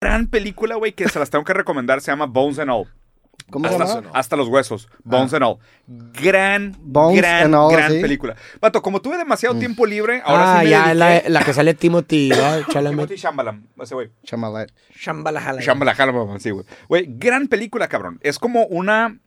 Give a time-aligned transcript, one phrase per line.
[0.00, 2.00] gran película, güey, que se las tengo que recomendar.
[2.00, 2.86] Se llama Bones and All.
[3.50, 4.10] ¿Cómo se Hasta, llama?
[4.12, 4.88] hasta los huesos.
[5.04, 5.58] Bones and All.
[5.86, 8.00] Gran, Bones gran, and All, gran ¿sí?
[8.00, 8.36] película.
[8.60, 11.52] Vato, como tuve demasiado tiempo libre, ahora ah, sí me ya, la, dediqué- la que
[11.54, 12.28] sale Timothy,
[12.74, 12.90] ¿no?
[12.90, 14.10] Timothy Shambhala, ese güey.
[14.24, 14.72] Chamalet.
[14.94, 15.60] Shambhala Hala.
[15.62, 16.66] Shambhala, Shambhala, sí, güey.
[16.88, 18.18] Güey, gran película, cabrón.
[18.22, 19.18] Es como una,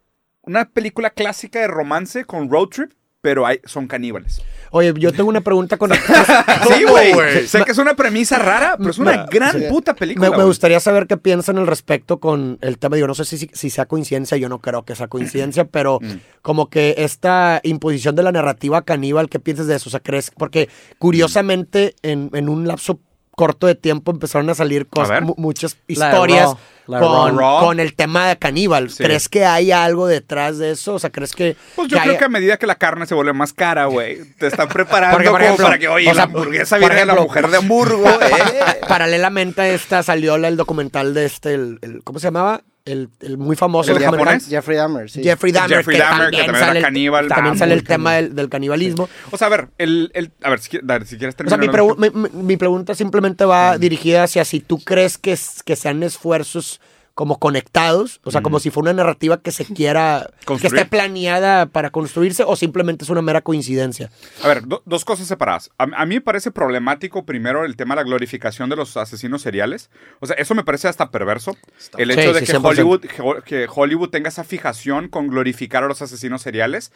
[0.43, 2.91] una película clásica de romance con road trip,
[3.21, 4.41] pero hay, son caníbales.
[4.71, 5.91] Oye, yo tengo una pregunta con...
[6.67, 7.47] Sí, güey.
[7.47, 9.65] Sé que es una premisa rara, pero es una gran sí.
[9.69, 10.31] puta película.
[10.31, 12.95] Me, gustaría saber qué piensan al respecto con el tema.
[12.95, 15.99] Digo, no sé si, si, si sea coincidencia, yo no creo que sea coincidencia, pero
[16.01, 16.19] Mm.
[16.41, 19.89] como que esta imposición de la narrativa caníbal, ¿qué piensas de eso?
[19.89, 20.31] O sea, ¿crees?
[20.31, 22.99] Porque curiosamente en, en un lapso
[23.41, 26.53] corto de tiempo empezaron a salir cosas, muchas historias
[26.87, 27.59] Raw, con, Raw.
[27.61, 28.91] con el tema de caníbal.
[28.91, 29.03] Sí.
[29.03, 30.93] ¿Crees que hay algo detrás de eso?
[30.93, 31.55] O sea, ¿crees que...
[31.75, 33.85] Pues yo que creo haya- que a medida que la carne se vuelve más cara,
[33.85, 36.77] güey, te están preparando Porque, por como ejemplo, para que, oye, o sea, la hamburguesa
[36.77, 38.79] viene de la ejemplo, mujer de Hamburgo, eh.
[38.87, 42.61] Paralelamente a esta salió el documental de este, el, el- ¿cómo se llamaba?
[42.83, 44.25] El, el muy famoso ¿El documental.
[44.25, 44.47] japonés?
[44.49, 45.21] Jeffrey Dahmer, sí.
[45.23, 47.27] Jeffrey Dahmer, Jeffrey que, Dahmer, que también también sale, era el- caníbal.
[47.27, 49.07] también sale el tema del, del canibalismo.
[49.29, 51.57] O sea, a ver, el, el- a ver, si, a ver, si quieres O sea,
[51.59, 51.83] terminar.
[51.99, 56.81] mi, pregu- mi- pregunta simplemente va dirigida hacia si tú crees que, que sean esfuerzos
[57.21, 60.75] como conectados, o sea, como si fuera una narrativa que se quiera, que Construir.
[60.79, 64.09] esté planeada para construirse o simplemente es una mera coincidencia.
[64.43, 65.69] A ver, do- dos cosas separadas.
[65.77, 69.43] A, a mí me parece problemático primero el tema de la glorificación de los asesinos
[69.43, 69.91] seriales.
[70.19, 71.55] O sea, eso me parece hasta perverso.
[71.99, 72.65] el Sí, hecho de sí, que 100%.
[72.67, 76.91] Hollywood, que- que Hollywood tenga esa fijación con glorificar a los asesinos seriales,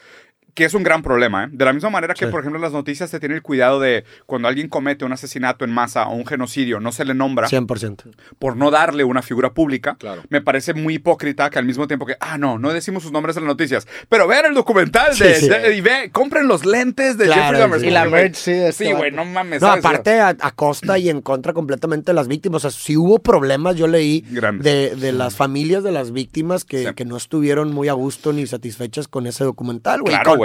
[0.55, 1.43] que es un gran problema.
[1.43, 1.47] ¿eh?
[1.51, 2.31] De la misma manera que, Sí.
[2.31, 5.65] por ejemplo, en las noticias se tiene el cuidado de cuando alguien comete un asesinato
[5.65, 8.05] en masa o un genocidio, no se le nombra 100%.
[8.39, 9.97] por no darle una figura pública.
[9.99, 10.23] Claro.
[10.29, 13.35] Me parece muy hipócrita que al mismo tiempo que, ah, no, no decimos sus nombres
[13.37, 15.49] en las noticias, pero vean el documental de, Sí, sí.
[15.49, 17.79] de- y ve, compren los lentes de Claro, Jeffrey Dahmer.
[17.81, 17.87] sí.
[17.87, 19.61] Y la merch, sí, este Sí, güey, no mames.
[19.61, 19.85] No, ¿sabes?
[19.85, 22.63] aparte a, a costa y en contra completamente de las víctimas.
[22.63, 26.87] O sea, si hubo problemas, yo leí de, de las familias de las víctimas que,
[26.87, 26.93] Sí.
[26.95, 30.13] que no estuvieron muy a gusto ni satisfechas con ese documental, güey.
[30.13, 30.44] Claro, güey.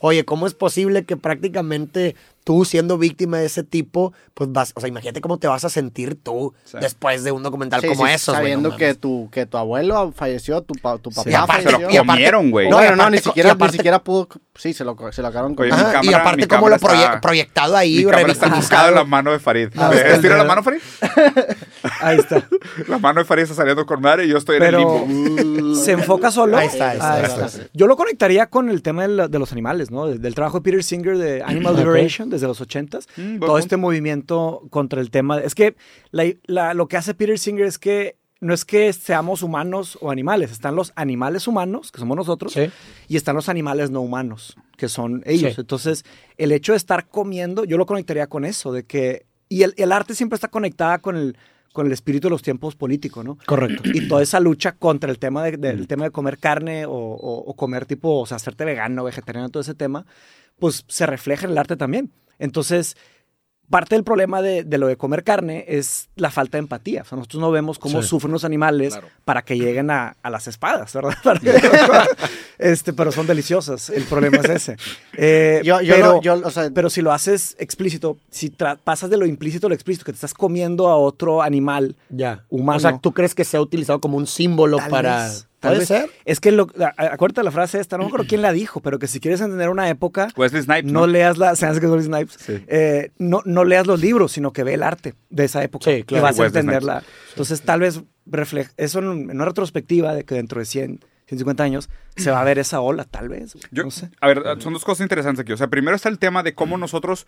[0.00, 4.80] Oye, ¿cómo es posible que prácticamente tú siendo víctima de ese tipo, pues vas, o
[4.80, 6.78] sea, imagínate cómo te vas a sentir tú Sí.
[6.80, 10.12] después de un documental Sí, como sí, esos, Sabiendo no que tu, que tu abuelo
[10.16, 12.68] falleció, tu, pa- tu papá se lo comieron, güey.
[12.70, 14.28] No, No, no, ni siquiera, aparte- ni siquiera pudo.
[14.56, 15.64] Sí, se lo, se lo acabaron con.
[15.66, 18.10] Oye, mi Ajá, cámara- y aparte mi cómo lo cámara proye- está- proyectado ahí, Mi
[18.10, 19.68] cámara está enfocada en la mano de Farid.
[19.76, 20.80] Ah, ¿Estira la mano, Farid?
[22.00, 22.46] Ahí está.
[22.88, 25.74] La mano de Farid está saliendo con madre y yo estoy en el limbo.
[25.74, 26.56] se enfoca solo.
[26.56, 27.66] Ahí está, ahí está, Ahí.
[27.74, 30.06] Yo lo conectaría con el tema de los animales, ¿no?
[30.06, 33.06] Del trabajo de Peter Singer de Animal Liberation desde los 80s.
[33.16, 35.38] Mm, Todo este movimiento contra el tema.
[35.40, 35.76] Es que
[36.10, 40.10] la- la- lo que hace Peter Singer es que no es que seamos humanos o
[40.10, 42.70] animales, están los animales humanos, que somos nosotros, Sí.
[43.06, 45.54] y están los animales no humanos, que son ellos.
[45.56, 45.60] Sí.
[45.60, 46.04] Entonces,
[46.38, 49.26] el hecho de estar comiendo, yo lo conectaría con eso, de que.
[49.50, 51.36] Y el, el arte siempre está conectada con el,
[51.74, 53.36] con el espíritu de los tiempos políticos, ¿no?
[53.46, 53.82] Correcto.
[53.92, 57.44] Y toda esa lucha contra el tema de, del tema de comer carne o, o-
[57.44, 60.06] o comer tipo, o sea, hacerte vegano, vegetariano, todo ese tema,
[60.60, 62.12] pues se refleja en el arte también.
[62.38, 62.96] Entonces,
[63.68, 67.02] parte del problema de, de lo de comer carne es la falta de empatía.
[67.02, 68.08] O sea, nosotros no vemos cómo Sí.
[68.08, 69.08] sufren los animales Claro.
[69.24, 71.14] para que lleguen a, a las espadas, ¿verdad?
[72.58, 73.88] Este, pero son deliciosas.
[73.88, 74.76] El problema es ese.
[75.16, 78.50] Eh, Yo, yo, pero, no- yo, o sea, pero si lo haces explícito, si
[78.84, 82.44] pasas de lo implícito a lo explícito, que te estás comiendo a otro animal, Ya.
[82.50, 82.76] Humano.
[82.76, 85.24] O sea, ¿tú crees que sea utilizado como un símbolo para.
[85.24, 85.88] vez, tal ¿Puede vez.
[85.88, 86.10] ser?
[86.24, 86.66] Es que, lo,
[86.96, 89.68] acuérdate la frase esta, no me acuerdo quién la dijo, pero que si quieres entender
[89.68, 91.06] una época, Wesley Snipes, no, ¿no?
[91.06, 92.64] leas la, se hace que es Wesley Snipes, Sí.
[92.66, 95.90] eh, no, no leas los libros, sino que ve el arte de esa época.
[95.90, 96.22] Sí, claro.
[96.22, 97.02] Y vas a entenderla.
[97.30, 101.62] Entonces, tal vez refleja, eso en, en una retrospectiva de que dentro de 100, 150
[101.62, 103.54] años se va a ver esa ola, tal vez.
[103.70, 104.10] Yo- no sé.
[104.20, 105.52] A ver, son dos cosas interesantes aquí.
[105.52, 107.26] O sea, primero está el tema de cómo nosotros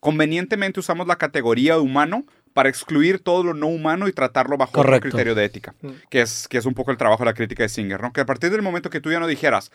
[0.00, 2.24] convenientemente usamos la categoría de humano
[2.58, 4.96] para excluir todo lo no humano y tratarlo bajo Correcto.
[4.96, 5.76] otro criterio de ética,
[6.10, 8.12] que es, que es un poco el trabajo de la crítica de Singer, ¿no?
[8.12, 9.70] Que a partir del momento que tú ya no dijeras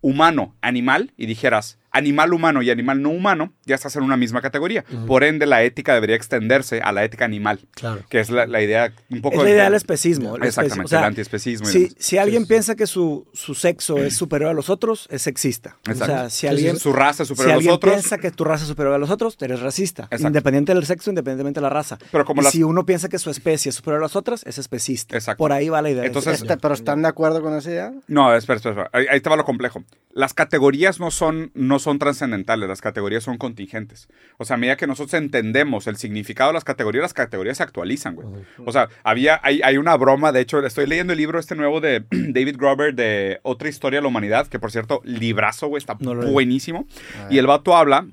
[0.00, 4.40] humano, animal, y dijeras animal humano y animal no humano, ya estás en una misma
[4.40, 4.84] categoría.
[5.06, 8.02] Por ende, la ética debería extenderse a la ética animal, Claro.
[8.08, 9.36] que es la, la idea un poco...
[9.36, 10.36] Es la idea del especismo.
[10.36, 10.84] el Exactamente, especismo.
[10.84, 11.66] O sea, el antiespecismo.
[11.66, 11.94] Si, demás.
[11.98, 15.76] si alguien piensa que su, su sexo es superior a los otros, es sexista.
[15.86, 16.04] Exacto.
[16.04, 17.92] O sea, si alguien, Su raza es si superior a los alguien otros.
[17.94, 20.04] piensa que tu raza es superior a los otros, eres racista.
[20.04, 20.26] Exacto.
[20.28, 21.98] Independiente del sexo, independientemente de la raza.
[22.10, 24.44] Pero como y las- si uno piensa que su especie es superior a las otras,
[24.46, 25.16] es especista.
[25.16, 25.38] Exacto.
[25.38, 26.04] Por ahí va la idea.
[26.04, 27.92] Entonces- este, pero ¿están de acuerdo con esa idea?
[28.08, 28.90] No, espera, espera, espera.
[28.92, 29.84] Ahí, ahí te va lo complejo.
[30.14, 34.08] Las categorías no son, no son trascendentales, las categorías son contingentes.
[34.38, 37.62] O sea, a medida que nosotros entendemos el significado de las categorías, las categorías se
[37.62, 38.28] actualizan, güey.
[38.64, 41.80] O sea, había, hay, hay una broma, de hecho, estoy leyendo el libro este nuevo
[41.80, 45.96] de David Grover de Otra Historia de la Humanidad, que por cierto, librazo, güey, está
[46.00, 46.86] No buenísimo.
[47.30, 48.06] Y el vato habla,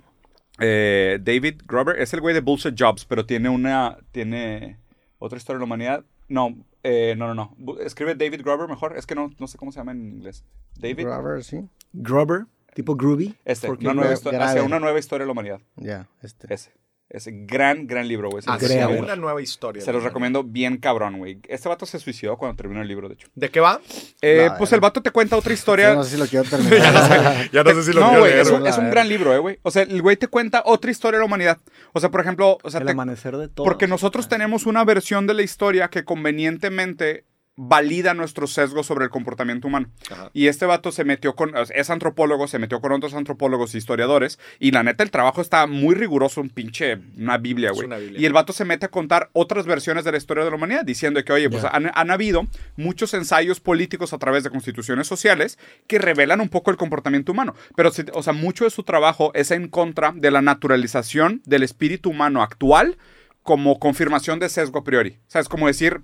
[0.60, 4.78] eh, David Grover, es el güey de Bullshit Jobs, pero tiene una, tiene
[5.18, 6.06] Otra historia de la humanidad.
[6.28, 7.78] No, eh, no, no, no.
[7.80, 8.98] Escribe David Grover mejor.
[8.98, 10.46] Es que no, no sé cómo se llama en inglés.
[10.78, 11.06] David.
[11.06, 11.68] Grover, sí.
[11.94, 13.36] Grover, tipo groovy.
[13.46, 15.62] Este, una nueva, hacia una nueva historia de la humanidad.
[15.76, 16.54] Ya, este.
[16.54, 16.72] Ese.
[17.12, 18.44] Ese gran, gran libro, güey.
[18.46, 19.02] Hacia Creo.
[19.02, 19.82] una nueva historia.
[19.84, 21.40] se los recomiendo bien cabrón, güey.
[21.48, 23.30] Este vato se suicidó cuando terminó el libro, de hecho.
[23.34, 23.82] ¿De qué va?
[24.22, 25.96] Eh, No, pues el vato te cuenta otra Yo historia.
[25.96, 27.50] no sé si lo quiero terminar.
[27.52, 29.34] Ya no sé si lo no, quiero güey, leer, es, un, es un gran libro,
[29.34, 29.58] eh, güey.
[29.64, 31.58] O sea, el güey te cuenta otra historia de la humanidad.
[31.94, 33.64] O sea, por ejemplo, o sea, El te- amanecer de todo.
[33.66, 37.26] porque nosotros tenemos una versión de la historia que convenientemente
[37.62, 39.90] valida nuestro sesgo sobre el comportamiento humano.
[40.10, 40.30] Ajá.
[40.34, 44.40] Y este vato se metió con, es antropólogo, se metió con otros antropólogos e historiadores,
[44.60, 47.88] y la neta el trabajo está muy riguroso, un pinche, una biblia, güey.
[48.22, 50.86] Y el vato se mete a contar otras versiones de la historia de la humanidad,
[50.86, 52.48] diciendo que, oye, pues han, han habido
[52.78, 57.56] muchos ensayos políticos a través de constituciones sociales que revelan un poco el comportamiento humano.
[57.76, 61.64] Pero, si- o sea, mucho de su trabajo es en contra de la naturalización del
[61.64, 62.98] espíritu humano actual
[63.44, 65.18] como confirmación de sesgo a priori.
[65.28, 66.02] O sea, es como decir,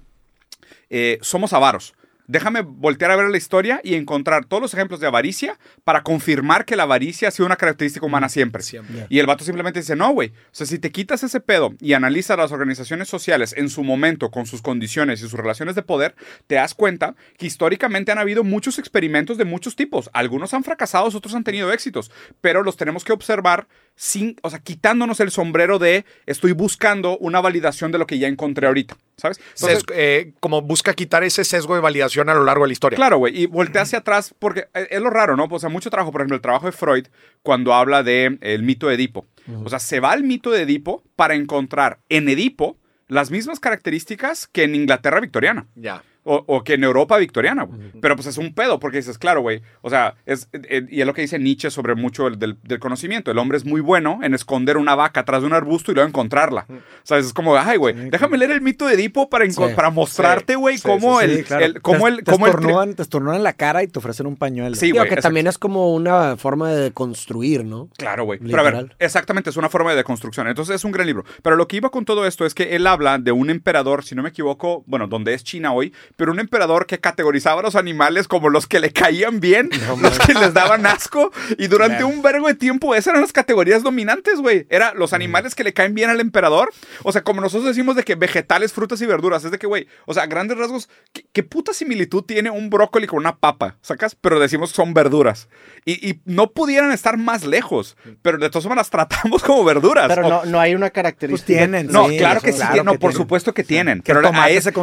[0.97, 1.94] eh, somos avaros.
[2.27, 6.63] Déjame voltear a ver la historia y encontrar todos los ejemplos de avaricia para confirmar
[6.63, 8.63] que la avaricia ha sido una característica humana siempre.
[8.63, 9.06] Siempre.
[9.09, 10.30] Y el vato simplemente dice, no, güey.
[10.30, 14.31] O sea, si te quitas ese pedo y analizas las organizaciones sociales en su momento,
[14.31, 16.15] con sus condiciones y sus relaciones de poder,
[16.47, 20.09] te das cuenta que históricamente han habido muchos experimentos de muchos tipos.
[20.13, 22.09] Algunos han fracasado, otros han tenido éxitos,
[22.41, 27.41] pero los tenemos que observar sin, o sea, quitándonos el sombrero de estoy buscando una
[27.41, 29.39] validación de lo que ya encontré ahorita, ¿sabes?
[29.56, 32.73] Entonces, Sesgo- eh, como busca quitar ese sesgo de validación a lo largo de la
[32.73, 32.95] historia.
[32.97, 35.47] Claro, güey, y voltea hacia atrás porque eh, es lo raro, ¿no?
[35.50, 37.07] O sea, mucho trabajo, por ejemplo, el trabajo de Freud
[37.44, 39.25] cuando habla de el mito de Edipo.
[39.63, 42.77] O sea, se va al mito de Edipo para encontrar en Edipo
[43.07, 45.67] las mismas características que en Inglaterra victoriana.
[45.75, 46.01] Ya.
[46.27, 47.92] O, o que en Europa victoriana, güey.
[48.01, 49.62] Pero pues es un pedo, porque dices, claro, güey.
[49.81, 52.80] O sea, es, eh, y es lo que dice Nietzsche sobre mucho el- del, del
[52.80, 53.30] conocimiento.
[53.30, 56.07] El hombre es muy bueno en esconder una vaca atrás de un arbusto y luego
[56.10, 56.66] encontrarla.
[56.68, 56.74] O
[57.04, 59.62] sea, es como, ay, güey, déjame leer el mito de Edipo para, Sí.
[59.75, 61.66] para mostrarte, güey, Sí, cómo sí, el, Sí, claro.
[61.66, 64.00] el- cómo te, el, te cómo el tri- estornudan, te estornudan la cara y te
[64.00, 64.75] ofrecen un pañuelo.
[64.75, 65.07] Sí, güey.
[65.07, 67.89] que también es como una forma de construir, ¿no?
[67.98, 68.39] Claro, güey.
[68.39, 70.48] Pero a ver, exactamente, es una forma de deconstrucción.
[70.48, 71.24] Entonces es un gran libro.
[71.44, 74.16] Pero lo que iba con todo esto es que él habla de un emperador, si
[74.16, 77.75] no me equivoco, bueno, donde es China hoy, pero un emperador que categorizaba a los
[77.75, 79.69] animales como los que le caían bien,
[80.01, 83.83] los que les daban asco, y durante un vergo de tiempo esas eran las categorías
[83.83, 84.65] dominantes, güey.
[84.69, 86.71] Era los animales que le caen bien al emperador.
[87.03, 89.88] O sea, como nosotros decimos de que vegetales, frutas y verduras, es de que, güey,
[90.06, 93.77] o sea, a grandes rasgos, ¿qué, qué puta similitud tiene un brócoli con una papa?
[93.81, 94.15] ¿Sacas?
[94.15, 95.50] Pero decimos que son verduras.
[95.85, 100.07] Y, y no pudieran estar más lejos, pero de todas formas las tratamos como verduras.
[100.07, 101.45] Pero O- no, no hay una característica.
[101.45, 103.23] Pues tienen, no, Sí, claro que sí, claro no, que por tienen.
[103.23, 103.97] supuesto que tienen.
[103.97, 104.31] El Pero a,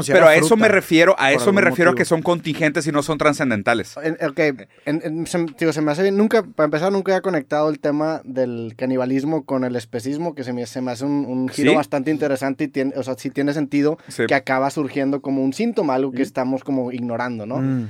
[0.07, 2.93] pero a eso fruta, me refiero, a eso me refiero a que son contingentes y
[2.93, 3.95] no son trascendentales.
[4.03, 4.39] En- ok,
[4.87, 6.17] en- en- se, digo, se me hace bien.
[6.17, 10.53] Nunca, para empezar, nunca he conectado el tema del canibalismo con el especismo, que se
[10.53, 11.77] me, se me hace un, un giro ¿Sí?
[11.77, 14.25] bastante interesante y tiene, o sea, sí tiene sentido Sí.
[14.27, 17.59] que acaba surgiendo como un síntoma, algo que estamos como ignorando, ¿no?
[17.59, 17.89] Mm.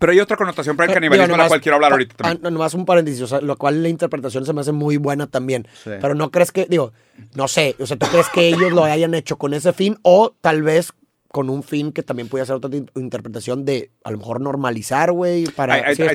[0.00, 2.14] Pero hay otra connotación para el Eh, canibalismo digo, de la cual quiero hablar ahorita
[2.16, 2.40] también.
[2.46, 5.26] ah, nomás un paréntesis, o sea, lo cual la interpretación se me hace muy buena
[5.26, 5.68] también.
[5.84, 5.90] Sí.
[6.00, 6.92] Pero no crees que, digo,
[7.34, 10.34] no sé, o sea, ¿tú crees que ellos lo hayan hecho con ese fin o
[10.40, 10.94] tal vez
[11.32, 15.12] con un fin que también puede ser otra in- interpretación de a lo mejor normalizar,
[15.12, 15.92] güey, para...
[15.94, 16.06] Yo-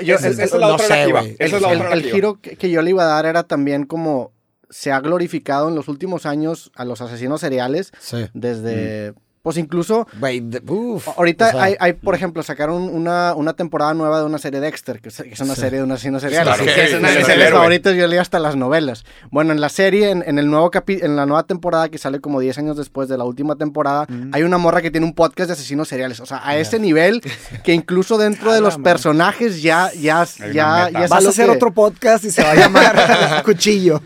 [0.00, 1.36] yo- esa es- esa es la no otra sé, güey.
[1.38, 2.14] Esa es la el, otra el narrativa.
[2.14, 4.32] giro que, que yo le iba a dar era también como
[4.70, 8.26] se ha glorificado en los últimos años a los asesinos seriales Sí.
[8.34, 13.52] desde, pues incluso de- uf, Ahorita o sea, hay, hay, por ejemplo, sacaron una, una
[13.52, 15.60] temporada nueva de una serie Dexter, que es, que es una Sí.
[15.60, 16.44] serie de un asesino serial.
[16.44, 16.64] Claro.
[16.64, 19.04] que es una de Sí, mis sí, series favoritas, yo leí hasta las novelas.
[19.30, 22.20] Bueno, en la serie, en, en el nuevo capi en la nueva temporada que sale
[22.20, 25.48] como 10 años después de la última temporada, hay una morra que tiene un podcast
[25.48, 26.20] de asesinos seriales.
[26.20, 27.20] O sea, a ese nivel
[27.62, 31.70] que incluso dentro de los personajes ya, ya, ya, ya Vas a hacer que- otro
[31.74, 34.00] podcast y se va a llamar Cuchillo.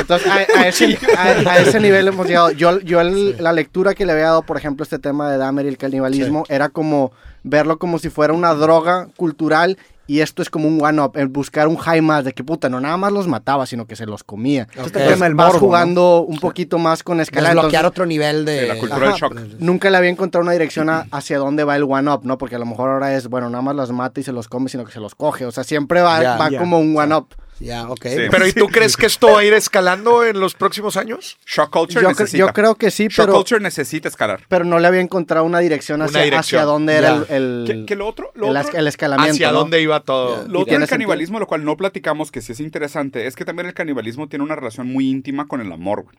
[0.00, 2.50] Entonces, a, a ese, a- a ese nivel hemos llegado.
[2.50, 5.66] Yo, yo el- la lectura que le había dado, por ejemplo, este tema de Dahmer
[5.66, 10.50] y el canibalismo, era como verlo como si fuera una droga cultural y esto es
[10.50, 13.26] como un one-up, el buscar un high más de que puta, no nada más los
[13.26, 14.68] mataba, sino que se los comía.
[14.78, 14.86] Ok.
[14.86, 15.66] Este tema del Vas morbo, ¿no?
[15.66, 17.48] jugando un poquito más con escala.
[17.48, 18.60] desbloquear entonces, otro nivel de...
[18.62, 19.34] De la cultura del shock.
[19.60, 22.36] Nunca le había encontrado una dirección a- hacia dónde va el one-up, ¿no?
[22.36, 24.68] Porque a lo mejor ahora es, bueno, nada más las mata y se los come,
[24.68, 25.46] sino que se los coge.
[25.46, 27.28] O sea, siempre va, va como un one-up.
[27.60, 28.06] Ya, ok.
[28.06, 28.16] Sí.
[28.30, 31.38] Pero ¿y tú crees que esto va a ir escalando en los próximos años?
[31.46, 32.38] Shock culture Yo, necesita.
[32.38, 33.32] yo creo que sí, Shock pero...
[33.34, 34.40] culture necesita escalar.
[34.48, 36.60] pero no le había encontrado una dirección Una hacia, dirección.
[36.60, 37.36] hacia dónde era Ya.
[37.36, 39.32] el, el, Que, que lo otro, lo el, otro, el escalamiento.
[39.34, 39.58] ¿Hacia ¿no?
[39.60, 40.46] dónde iba todo?
[40.48, 43.44] lo otro tiene del canibalismo, lo cual no platicamos, que sí es interesante, es que
[43.44, 46.16] también el canibalismo tiene una relación muy íntima con el amor, güey.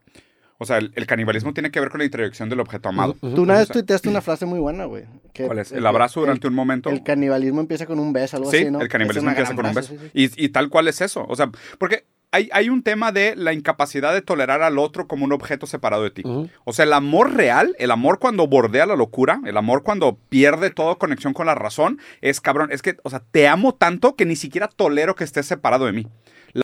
[0.57, 3.15] O sea, el, canibalismo tiene que ver con la introyección del objeto amado.
[3.19, 5.03] Tú una vez tuiteaste una frase muy buena, güey.
[5.35, 5.71] ¿Cuál es?
[5.73, 6.89] El, abrazo durante un momento.
[6.89, 8.79] El canibalismo empieza con un beso, algo sí, así, ¿no?
[8.79, 9.93] el canibalismo empieza con un beso.
[10.13, 11.25] Y, y, tal cual es eso.
[11.27, 15.25] O sea, porque hay, hay, un tema de la incapacidad de tolerar al otro como
[15.25, 16.23] un objeto separado de ti.
[16.63, 20.69] O sea, el amor real, el amor cuando bordea la locura, el amor cuando pierde
[20.69, 22.69] toda conexión con la razón, es cabrón.
[22.71, 25.93] Es que, o sea, te amo tanto que ni siquiera tolero que estés separado de
[25.93, 26.07] mí.